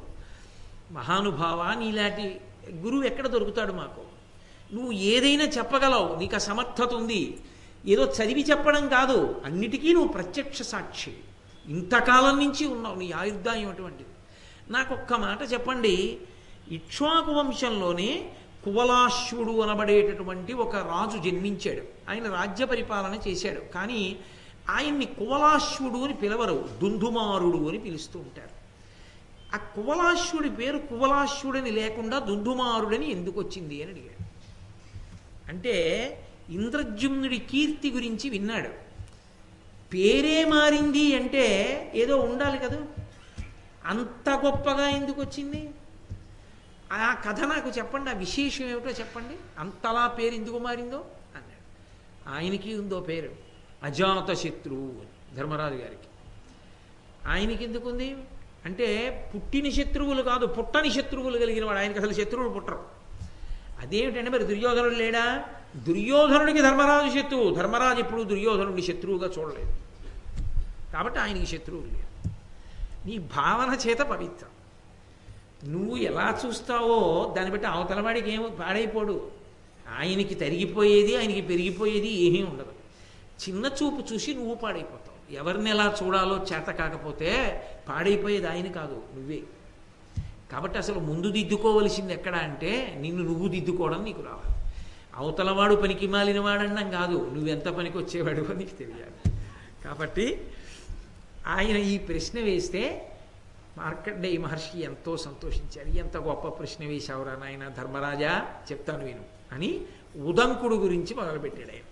[0.91, 2.41] మహానుభావ నీలాంటి
[2.73, 4.03] గురువు ఎక్కడ దొరుకుతాడు మాకు?
[4.75, 7.37] నువ్వు ఏదైనా చెప్పగలవు నీకు ఆ సమర్థత ఉంది.
[7.85, 11.13] ఏదో చదివి చెప్పడం కాదు అన్నిటికీ నువ్వు ప్రత్యక్ష సాక్షి.
[11.67, 14.09] ఇంతకాలం నుంచి ఉన్నావు నీ ఆయుర్దాయం అటువంటిది.
[14.69, 16.17] నాకు ఒక్క మాట చెప్పండి
[16.71, 18.09] ఇక్ష్వాకు వంశంలోనే
[18.67, 21.81] కువలాశ్వుడు అనబడేటటువంటి ఒక రాజు జన్మించాడు.
[22.09, 23.59] ఆయన రాజ్య పరిపాలన చేశాడు.
[23.59, 24.15] కానీ
[24.69, 26.69] ఆయన్ని కువలాశ్వుడు అని పిలవరు.
[26.81, 28.57] దుందుమారుడు అని పిలుస్తూ ఉంటారు.
[29.55, 34.23] ఆ కువలాశ్వుడి పేరు కువలాశ్వుడని లేకుండా దుందుమారుడని ఎందుకు వచ్చింది అని అడిగాడు.
[35.49, 35.73] అంటే
[36.49, 38.69] ఇంద్రజుమ్నుడి కీర్తి గురించి విన్నాడు.
[39.93, 41.47] పేరే మారింది అంటే
[41.95, 42.81] ఏదో ఉండాలి కదా.
[43.85, 45.69] అంత గొప్పగా ఎందుకు వచ్చింది?
[46.93, 49.35] ఆ కథ నాకు చెప్పండి ఆ విశేషం ఏమిటో చెప్పండి.
[49.59, 52.35] అంతలా పేరు ఎందుకు మారిందో అన్నాడు.
[52.35, 53.29] ఆయనకి ఉందో పేరు?
[53.83, 56.07] అజాత శత్రువు అని ధర్మరాజు గారికి.
[57.27, 58.17] ఆయనకి ఎందుకు ఉంది?
[58.65, 61.77] అంటే పుట్టిన శత్రువులు కాదు పుట్టని శత్రువులు కలిగిన వాడు.
[61.77, 62.85] ఆయనకి అసలు శత్రువులు పుట్టరు.
[63.79, 65.43] అదేమిటంటే మరి దుర్యోధనుడు లేడా?
[65.75, 67.55] దుర్యోధనుడికి ధర్మరాజు శత్రువు.
[67.55, 69.77] ధర్మరాజు ఎప్పుడు దుర్యోధనుడిని శత్రువుగా చూడలేదు.
[70.93, 72.29] కాబట్టి ఆయనకి శత్రువులు లేరు.
[73.07, 74.49] నీ భావన చేత పవిత్రం.
[75.65, 79.31] నువ్వు ఎలా చూస్తావో దాన్ని బట్టి అవతలవాడికి ఏమో పాడైపోడు.
[79.99, 82.73] ఆయనకి తరిగిపోయేది ఆయనకి పెరిగిపోయేది ఏమీ ఉండదు.
[83.43, 85.35] చిన్న చూపు చూసి నువ్వు పాడైపోతావు.
[85.35, 89.43] ఎవరిని ఎలా చూడాలో చేత కాకపోతే పాడైపోయేది ఆయన కాదు నువ్వే.
[90.51, 94.73] కాబట్టి అసలు ముందు దిద్దుకోవలసింది ఎక్కడ అంటే నిన్ను నువ్వు దిద్దుకోవడం నీకు రావాలి.
[95.15, 99.37] అవతలవాడు పనికి మాలిన వాడన్నాం కాదు నువ్వెంత పనికి వచ్చేవాడు నీకు తెలియాలి.
[99.85, 100.41] కాబట్టి
[101.47, 103.11] ఆయన ఈ ప్రశ్న వేస్తే
[103.77, 108.31] మార్కండే మహర్షి ఎంతో సంతోషించారు ఎంత గొప్ప ప్రశ్న వేశావురా నాయన ధర్మరాజా!
[108.71, 109.69] చెప్తాను నేను అని
[110.21, 111.85] ఉదంకుడు గురించి మొదలుపెట్టాడు ఆయన.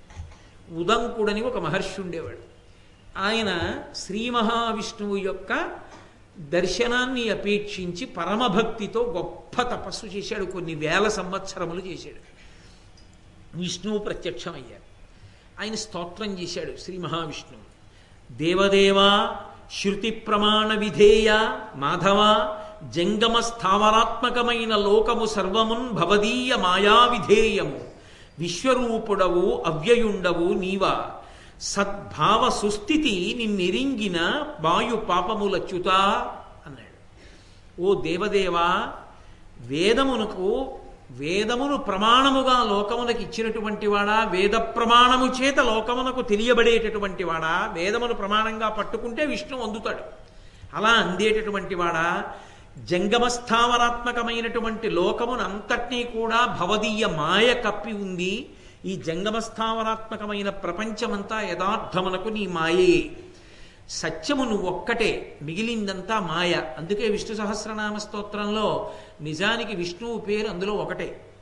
[0.74, 2.44] ఉదంకుడని ఒక మహర్షి ఉండేవాడు.
[3.18, 3.52] ఆయన
[3.96, 5.52] శ్రీ మహావిష్ణువు యొక్క
[6.50, 10.46] దర్శనాన్ని అపేక్షించి పరమభక్తితో గొప్ప తపస్సు చేశాడు.
[10.46, 12.22] కొన్ని వేల సంవత్సరములు చేశాడు.
[13.58, 14.86] విష్ణువు ప్రత్యక్షమయ్యారు
[15.62, 17.64] ఆయన స్తోత్రం చేశాడు శ్రీ మహావిష్ణువు
[18.34, 19.10] దేవదేవా
[19.72, 22.20] శృతి ప్రమాణ విధేయ మాధవ
[22.96, 27.80] జంగమ స్థావరాత్మకమైన లోకము సర్వమున్ భవదీయ మాయా విధేయము
[28.40, 31.12] విశ్వరూపుడవు అవ్యయుండవు నీవా.
[31.62, 35.88] సద్భావ సుస్థితి నిన్నెరింగిన వాయు పాపములచ్యుత
[36.66, 36.98] అన్నాడు.
[37.82, 38.94] ఓ దేవదేవా
[39.60, 40.80] వేదమునకు
[41.12, 44.24] వేదమును ప్రమాణముగా లోకమునకు ఇచ్చినటువంటి వాడా?
[44.24, 47.70] వేద ప్రమాణము చేత లోకమునకు తెలియబడేటటువంటి వాడా?
[47.74, 50.02] వేదమును ప్రమాణంగా పట్టుకుంటే విష్ణు అందుతాడు.
[50.74, 52.24] అలా అందేటటువంటి వాడా?
[52.78, 58.50] జంగమస్థావరాత్మకమైనటువంటి లోకమునంతటినీ కూడా భవదీయ మాయ కప్పి ఉంది.
[58.86, 63.12] ఈ జంగమస్థావరాత్మకమైన ప్రపంచమంతా యథార్థమునకు నీ మాయే.
[63.90, 66.62] సత్యము నువ్వు ఒక్కటే మిగిలిందంతా మాయ.
[66.78, 68.92] అందుకే విష్ణు సహస్రనామ స్తోత్రంలో
[69.22, 71.34] నిజానికి విష్ణువు పేరు అందులో ఒకటే.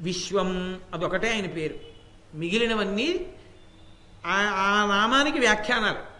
[0.00, 1.74] విశ్వం అదొకటే ఆయన పేరు.
[2.34, 3.26] మిగిలినవన్నీ
[4.26, 6.12] ఆ ఆ నామానికి వ్యాఖ్యానాలు.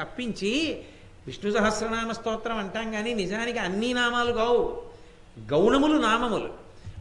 [0.00, 0.82] తప్పించి
[1.26, 4.82] విష్ణు సహస్రనామ స్తోత్రం అంటాం కానీ నిజానికి అన్ని నామాలు కావు.
[5.46, 6.54] గౌణములు నామములు.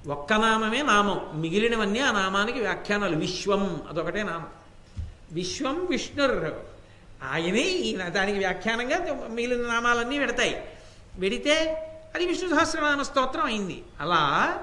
[0.10, 1.42] ఒక్క నామమే నామం.
[1.42, 3.16] మిగిలినవన్నీ ఆ నామానికి వ్యాఖ్యానాలు.
[3.16, 4.48] విశ్వం అదొకటే నామం.
[5.32, 6.54] విశ్వం విష్ణుర్
[7.32, 10.64] ఆయనే ఈ దానికి వ్యాఖ్యానంగా మిగిలిన నామాలన్నీ పెడతాయి.
[11.22, 13.84] పెడితే అది విష్ణు సహస్రనామ స్తోత్రం అయింది.
[14.02, 14.54] అలా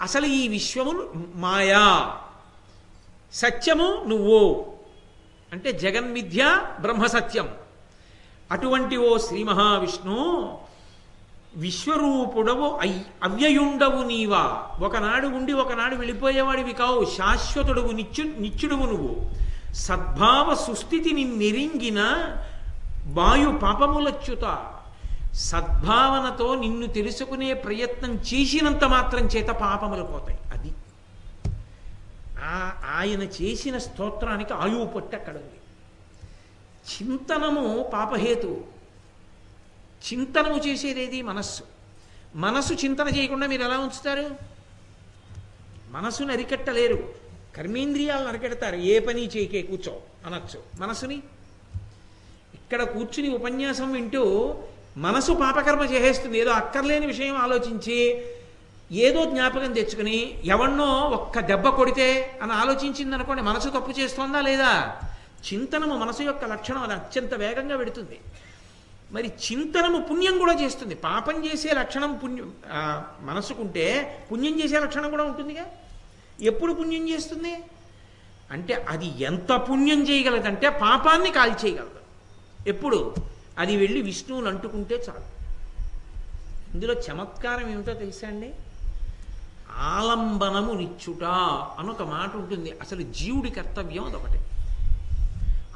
[0.00, 2.16] అసలు ఈ విశ్వము మాయా.
[3.32, 4.72] సత్యము నువ్వు.
[5.52, 7.48] అంటే జగన్మిథ్య బ్రహ్మసత్యం
[8.52, 10.58] అటువంటి ఓ శ్రీ మహావిష్ణు
[11.56, 14.70] విశ్వరూపుడవు అయ్ అవ్యయుండవు నీవా.
[14.80, 17.04] ఒకనాడు ఉండి ఒకనాడు వెళ్ళిపోయేవాడివి కావు.
[17.04, 19.30] శాశ్వతుడవు నిత్యు నిత్యుడువు నువ్వు.
[19.74, 22.00] సద్భావ సుస్థితిని నెరింగిన
[23.06, 24.73] వాయు పాపములచ్యుత
[25.34, 30.38] సద్భావనతో నిన్ను తెలుసుకునే ప్రయత్నం చేసినంత మాత్రం చేత పాపములు పోతాయి.
[30.54, 30.74] అది.
[32.38, 35.60] ఆ ఆయన చేసిన స్తోత్రానికి ఆయువు పొట్టి అక్కడ ఉంది.
[36.94, 38.64] చింతనము పాపహేతు.
[40.12, 41.62] చింతనము చేసేదేది మనస్సు.
[42.34, 44.30] మనస్సు చింతన చేయకుండా మీరు ఎలా ఉంచుతారు?
[45.90, 47.14] మనసుని అరికట్టలేరు.
[47.56, 48.76] కర్మేంద్రియాలను అరికెడతారు.
[48.76, 50.62] ఏ పని చేయకే కూర్చో అనొచ్చు.
[50.80, 51.22] మనసుని
[52.54, 54.54] ఇక్కడ కూర్చుని ఉపన్యాసం వింటూ
[54.96, 56.38] మనసు పాపకర్మ చేసేస్తుంది.
[56.38, 57.98] ఏదో అక్కర్లేని విషయం ఆలోచించి
[58.92, 65.00] ఏదో జ్ఞాపకం తెచ్చుకుని ఎవన్నో ఒక్క దెబ్బ కొడితే అని ఆలోచించింది అనుకోండి మనసు తప్పు చేస్తోందా లేదా?
[65.46, 68.20] చింతనము మనసు యొక్క లక్షణం అది అత్యంత వేగంగా పెడుతుంది
[69.12, 70.94] మరి చింతనము పుణ్యం కూడా చేస్తుంది.
[70.94, 72.52] పాపం చేసే లక్షణం పుణ్యం
[73.20, 73.86] మనసుకుంటే
[74.32, 75.66] పుణ్యం చేసే లక్షణం కూడా ఉంటుందిగా?
[76.40, 77.54] ఎప్పుడు పుణ్యం చేస్తుంది?
[78.50, 82.00] అంటే అది ఎంత పుణ్యం చేయగలదంటే పాపాన్ని కాల్చేయగలదు.
[82.68, 83.14] ఎప్పుడు?
[83.58, 85.44] అది వెళ్ళి విష్ణువుని అంటుకుంటే చాలు.
[86.74, 88.52] ఇందులో చమత్కారం ఏమిటో తెలుసా అండి?
[89.76, 91.24] ఆలంబనము నిచ్చుట
[91.78, 92.78] అని ఒక మాట ఉంటుంది.
[92.80, 94.38] అసలు జీవుడి కర్తవ్యం అదొకటి.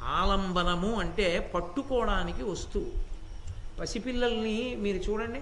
[0.01, 2.91] ఆలంబనము అంటే పట్టుకోవడానికి వస్తువు.
[3.79, 5.41] పసిపిల్లల్ని మీరు చూడండి.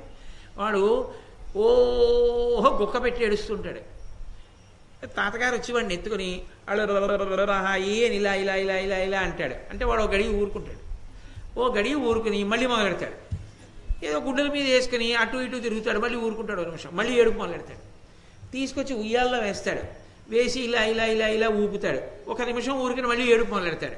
[0.57, 1.13] వాడు
[1.57, 3.97] ఓహో గుక్క పెట్టి ఏడుస్తుంటాడు.
[5.05, 6.41] తాతగారు వచ్చి వాడిని ఎత్తుకుని
[7.51, 10.86] హాయి అని ఇలా ఇలా ఇలా ఇలా ఇలా అంటాడు అంటే వాడు ఒక గడియ ఊరుకుంటాడు
[11.57, 13.37] ఓ గడియ ఊరుకుని మళ్ళీ మొదలెడతాడు.
[14.05, 17.97] ఏదో గుడ్డల మీద వేసుకుని అటు ఇటు తిరుగుతాడు మళ్ళీ ఊరుకుంటాడు ఒక నిమిషం మళ్ళీ ఏడుపు మొదలెడతాడు.
[18.51, 19.81] తీసుకొచ్చి ఉయ్యాల్లో వేస్తాడు.
[20.29, 22.29] వేసి ఇలా ఇలా ఇలా ఇలా ఊపుతాడు.
[22.29, 23.95] ఒక నిమిషం ఊరికని మళ్ళీ ఏడుపు మొదలెడతాడు.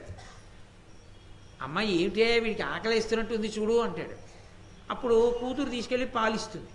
[1.63, 4.29] అమ్మ ఏమిటే వీడికి ఆకలిస్తున్నట్టుంది చూడు అంటాడు.
[4.89, 6.67] అప్పుడు కూతురు తీసుకెళ్ళి పాలిస్తుంది.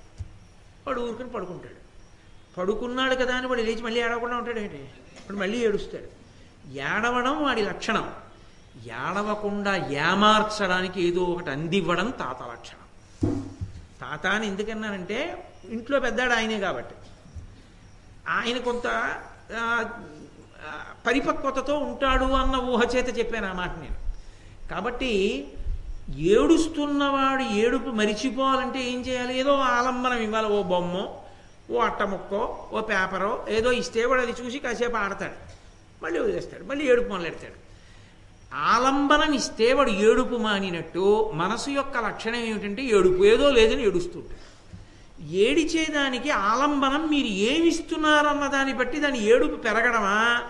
[0.87, 1.85] వాడు ఊరుకుని పడుకుంటాడు.
[2.59, 4.88] పడుకున్నాడు కదా అని వాడు లేచి మళ్ళీ ఏడవకుండా ఉంటాడు ఏంటి?
[5.18, 6.25] ఇప్పుడు మళ్ళీ ఏడుస్తాడు.
[6.73, 8.12] ఏడవడం వాడి లక్షణం.
[8.87, 12.88] ఏడవకుండా ఏమార్చడానికి ఏదో ఒకటి అందివ్వడం తాత లక్షణం.
[14.01, 15.18] తాత అని ఎందుకన్నానంటే
[15.68, 16.94] ఇంట్లో పెద్దాడు ఆయనే కాబట్టి.
[18.29, 18.87] ఆయన కొంత
[21.07, 23.99] పరిపక్వతతో ఉంటాడు అన్న ఊహ చేత చెప్పాను ఆ మాట నేను.
[24.70, 25.12] కాబట్టి
[26.16, 29.38] ఏడుస్తున్నవాడు ఏడుపు మరిచిపోవాలంటే ఏం చేయాలి?
[29.38, 31.05] ఏదో ఆలంబనం ఇవ్వాలి ఓ బొమ్మో
[31.70, 35.37] ఓ అట్టముక్కో ఓ పేపరో ఏదో ఇస్తే వాడు అది చూసి కాసేపు ఆడతాడు.
[36.05, 37.63] మళ్ళీ వదిలేస్తాడు మళ్ళీ ఏడుపు మొదలెడతాడు.
[38.55, 44.55] ఆలంబనం ఇస్తే వాడు ఏడుపు మానినట్టు మనసు యొక్క లక్షణం ఏమిటంటే ఏడుపు ఏదో లేదని ఏడుస్తుంటాడు.
[45.25, 50.43] ఏడిచేదానికి ఆలంబనం మీరు ఏమిస్తున్నారన్న దాన్ని బట్టి దాని ఏడుపు పెరగడమా?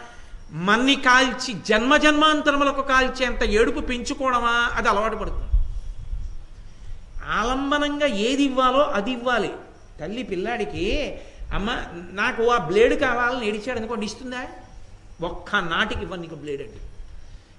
[0.53, 4.71] మన్ని కాల్చి జన్మ జన్మాంతరములకు కాల్చేంత ఏడుపు పెంచుకోవడమా?
[4.75, 5.64] అది అలవాటు పడుతుంది.
[7.29, 9.53] ఆలంబనంగా ఏది ఇవ్వాలో అది ఇవ్వాలి.
[10.01, 11.19] తల్లి పిల్లాడికి
[11.55, 11.71] అమ్మ
[12.12, 14.47] నాకు ఆ బ్లేడ్ కావాలని ఏడిచాడు అనుకోండి ఇస్తుందా?
[15.23, 16.93] ఒక్క నాటికి ఇవ్వను నీకు బ్లేడ్ అంటే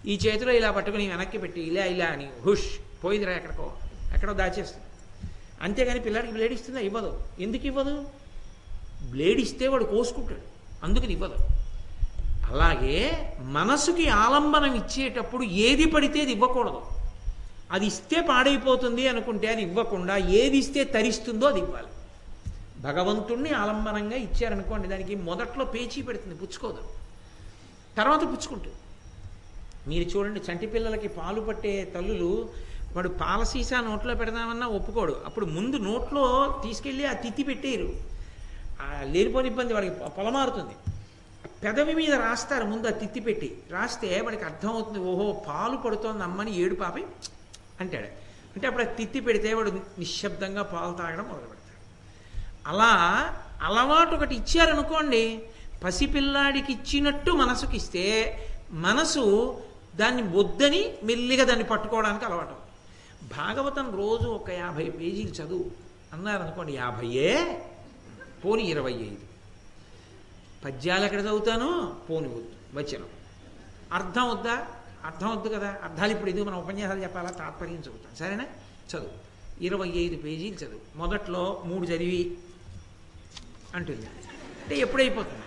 [0.05, 3.73] ఈ చేతిలో ఇలా పట్టుకుని వెనక్కి పెట్టి ఇలా ఇలా అని హుష్ పోయిందిరా ఎక్కడికో.
[4.13, 4.85] ఎక్కడో దాచేస్తుంది.
[5.61, 6.79] అంతేగాని పిల్లాడికి బ్లేడ్ ఇస్తుందా?
[6.79, 7.23] ఇవ్వదు.
[7.39, 8.05] ఎందుకు ఇవ్వదు?
[9.11, 10.41] బ్లేడ్ ఇస్తే వాడు కోసుకుంటాడు.
[10.83, 11.35] అందుకని ఇవ్వదు.
[12.51, 16.81] అలాగే మనసుకి ఆలంబనం ఇచ్చేటప్పుడు ఏది పడితే అది ఇవ్వకూడదు.
[17.71, 21.87] అది ఇస్తే పాడైపోతుంది అనుకుంటే అది ఇవ్వకుండా ఏది ఇస్తే తరిస్తుందో అది ఇవ్వాలి.
[22.81, 26.81] భగవంతుణ్ణి ఆలంబనంగా ఇచ్చారనుకోండి దానికి మొదట్లో పేచీ పెడుతుంది పుచ్చుకోదు.
[27.97, 28.75] తర్వాత పుచ్చుకుంటుంది.
[29.89, 32.31] మీరు చూడండి చంటి పిల్లలకి పాలు పట్టే తల్లులు
[32.95, 35.13] వాడు పాల సీసా నోట్లో పెడదామన్నా ఒప్పుకోడు.
[35.27, 36.25] అప్పుడు ముందు నోట్లో
[36.63, 37.89] తీసుకెళ్ళి ఆ తిత్తి పెట్టేరు
[39.13, 40.75] లేనిపోని ఇబ్బంది వాడికి పొలమారుతుంది.
[41.63, 43.49] పెదవి మీద రాస్తారు ముందు ఆ తిత్తి పెట్టి.
[43.75, 47.03] రాస్తే వాడికి అర్థమవుతుంది ఓహో పాలు పడుతోంది అమ్మని ఏడు పాపి
[47.81, 48.09] అంటాడు.
[48.55, 49.71] అంటే అప్పుడు ఆ తిత్తి పెడితే వాడు
[50.01, 51.81] నిశ్శబ్దంగా పాలు తాగడం మొదలు పెడతాడు
[52.71, 52.91] అలా
[53.67, 55.23] అలవాటు ఒకటి ఇచ్చారనుకోండి
[55.83, 58.05] పసిపిల్లాడికి ఇచ్చినట్టు మనసుకిస్తే
[58.85, 59.25] మనసు
[59.95, 62.55] దాన్ని వద్దని మెల్లిగా దాన్ని పట్టుకోవడానికి అలవాటు.
[63.37, 65.71] భాగవతం రోజు ఒక యాభై పేజీలు చదువు.
[66.13, 67.65] అన్నారనుకోండి యాభైయే?
[68.45, 69.17] పోని ఇరవై ఐదు
[70.65, 71.95] పద్యాలు ఎక్కడ చదువుతాను?
[72.09, 72.79] పోని వద్దు.
[72.79, 73.07] వచనం.
[73.93, 74.67] అర్థం వద్దా?
[75.05, 75.77] అర్థం వద్దు కదా.
[75.83, 77.29] అర్థాలు ఇప్పుడు ఎందుకు మనం ఉపన్యాసాలు చెప్పాలా?
[77.29, 78.15] తాత్పర్యం చదువుతాను.
[78.15, 78.45] సరేనా?
[78.95, 79.25] చదువు.
[79.63, 80.97] ఇరవై ఐదు పేజీలు చదువు.
[80.97, 82.37] మొదట్లో మూడు చదివి
[83.75, 84.05] అంటుంది.
[84.63, 85.44] అంటే ఎప్పుడైపోతుంది?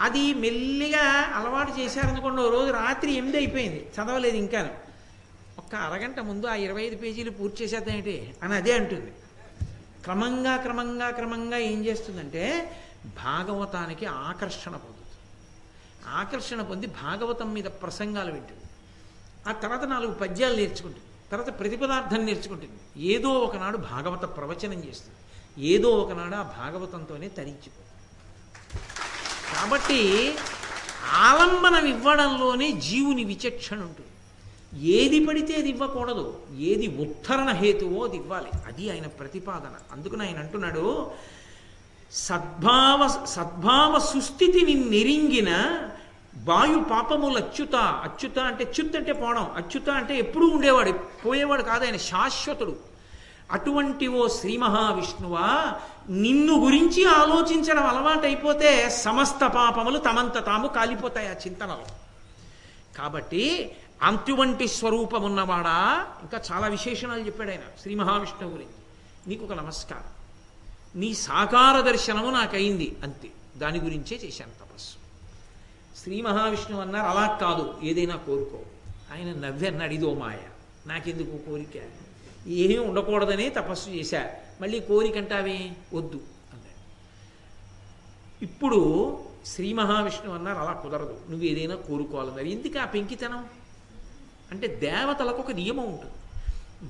[0.00, 1.02] అది మెల్లిగా
[1.34, 3.90] అలవాటు చేశారనుకోండి ఓ రోజు రాత్రి ఎనిమిది అయిపోయింది.
[3.94, 4.70] చదవలేదు ఇంకాను.
[5.58, 8.34] ఒక్క అరగంట ముందు ఆ ఇరవై ఐదు పేజీలు పూర్తి చేసేద్దాం ఏంటి?
[8.42, 9.12] అని అదే అంటుంది.
[10.02, 14.98] క్రమంగా క్రమంగా క్రమంగా ఏం చేస్తుందంటే భాగవతానికి ఆకర్షణ పొందుతుంది.
[16.08, 18.62] ఆకర్షణ పొంది భాగవతం మీద ప్రసంగాలు వింటుంది.
[19.48, 21.04] ఆ తర్వాత నాలుగు పద్యాలు నేర్చుకుంటుంది.
[21.30, 23.04] తర్వాత ప్రతిపదార్థం నేర్చుకుంటుంది.
[23.04, 25.16] ఏదో ఒకనాడు భాగవత ప్రవచనం చేస్తుంది.
[25.66, 27.87] ఏదో ఒకనాడు ఆ భాగవతంతోనే తరించిపోతుంది.
[29.68, 30.34] కాబట్టి
[31.14, 34.08] ఆలంబనం ఇవ్వడంలోనే జీవుని విచక్షణ ఉంటుంది.
[34.90, 36.40] ఏది పడితే అది ఇవ్వకూడదు.
[36.58, 38.50] ఏది ఉత్తరణ హేతువో అది ఇవ్వాలి.
[38.66, 39.74] అది ఆయన ప్రతిపాదన.
[39.92, 41.10] అందుకని ఆయన అంటున్నాడు
[42.12, 45.78] సద్భావ సద్భావ సుస్థితిని నెరింగిన
[46.44, 50.92] వాయు పాపములు అచ్యుత అచ్యుత అంటే చ్యుత్ అంటే పోవడం అచ్యుత అంటే ఎప్పుడూ ఉండేవాడు
[51.26, 52.87] పోయేవాడు కాదు ఆయన శాశ్వతుడు.
[53.52, 55.80] అటువంటి ఓ శ్రీ మహావిష్ణువా
[56.10, 61.86] నిన్ను గురించి ఆలోచించడం అలవాటైపోతే సమస్త పాపములు తమంత తాము కాలిపోతాయి ఆ చింతనలో.
[62.98, 68.74] కాబట్టి అంతువంటి స్వరూపం ఉన్నవాడా ఇంకా చాలా విశేషణాలు చెప్పాడు ఆయన శ్రీ మహావిష్ణువు గురించి.
[69.26, 70.04] నీకు ఒక నమస్కారం.
[71.00, 73.28] నీ సాకార దర్శనము నాకైంది అంతే.
[73.56, 74.96] దాని గురించే చేశాను తపస్సు.
[76.02, 78.58] శ్రీ మహావిష్ణువు అన్నారు అలా కాదు ఏదైనా కోరుకో.
[79.12, 80.36] ఆయన నవ్వి అన్నాడు ఇదో మాయ
[80.86, 81.97] నాకెందుకు కోరిక?
[82.48, 84.30] ఏమీ ఉండకూడదనే తపస్సు చేశా.
[84.60, 85.72] మళ్ళీ కోరికంటావే?
[85.94, 86.20] వద్దు
[86.52, 86.78] అన్నాడు
[88.44, 88.80] ఇప్పుడు
[89.46, 91.20] శ్రీ మహావిష్ణువు అన్నారు అలా కుదరదు.
[91.30, 93.46] నువ్వు ఏదైనా కోరుకోవాలన్నారు ఎందుకు ఆ పెంకితనం?
[94.50, 96.14] అంటే దేవతలకు ఒక నియమం ఉంటుంది.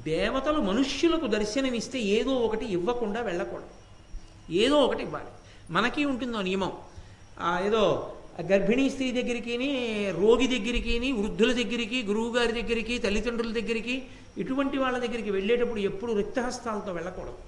[0.03, 3.66] దేవతలు మనుష్యులకు దర్శనమిస్తే ఏదో ఒకటి ఇవ్వకుండా వెళ్ళకూడదు.
[4.53, 5.29] ఏదో ఒకటి ఇవ్వాలి.
[5.71, 6.73] మనకి ఉంటుందో నియమం.
[7.40, 8.14] ఆ ఏదో
[8.46, 9.55] గర్భిణీ స్త్రీ దగ్గరికి
[10.18, 13.94] రోగి దగ్గరికి వృద్ధుల దగ్గరికి గురువు గారి దగ్గరికి తల్లిదండ్రుల దగ్గరికి
[14.42, 17.38] ఇటువంటి వాళ్ళ దగ్గరికి వెళ్ళేటప్పుడు ఎప్పుడు రిక్తహస్తాలతో వెళ్ళకూడదు.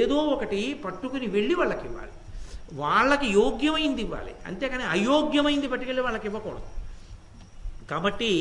[0.00, 2.14] ఏదో ఒకటి పట్టుకుని వెళ్ళి వాళ్ళకి ఇవ్వాలి
[2.82, 4.34] వాళ్ళకి యోగ్యమైంది ఇవ్వాలి.
[4.48, 6.68] అంతేకాని అయోగ్యమైంది పట్టుకెళ్ళి వాళ్ళకి ఇవ్వకూడదు
[7.92, 8.32] కాబట్టి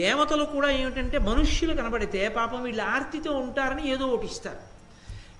[0.00, 4.62] దేవతలు కూడా ఏమిటంటే మనుష్యులు కనబడితే పాపం వీళ్ళు ఆర్తితో ఉంటారని ఏదో ఒకటి ఇస్తారు.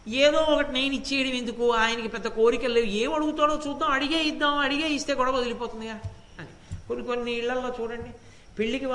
[0.08, 1.70] ఏదో ఒకటి నేను ఇచ్చేయడం ఎందుకు?
[1.70, 3.90] ఆయనకి పెద్ద కోరికలు లేవు ఏం అడుగుతాడో చూద్దాం.
[3.90, 4.58] అడిగే ఇద్దాం.
[4.58, 6.00] అడిగే ఇస్తే గొడవ వదిలిపోతుందిగా
[6.38, 6.48] అని.
[6.88, 8.10] కొన్ని కొన్ని ఇళ్ళల్లో చూడండి.
[8.58, 8.86] పెళ్ళికి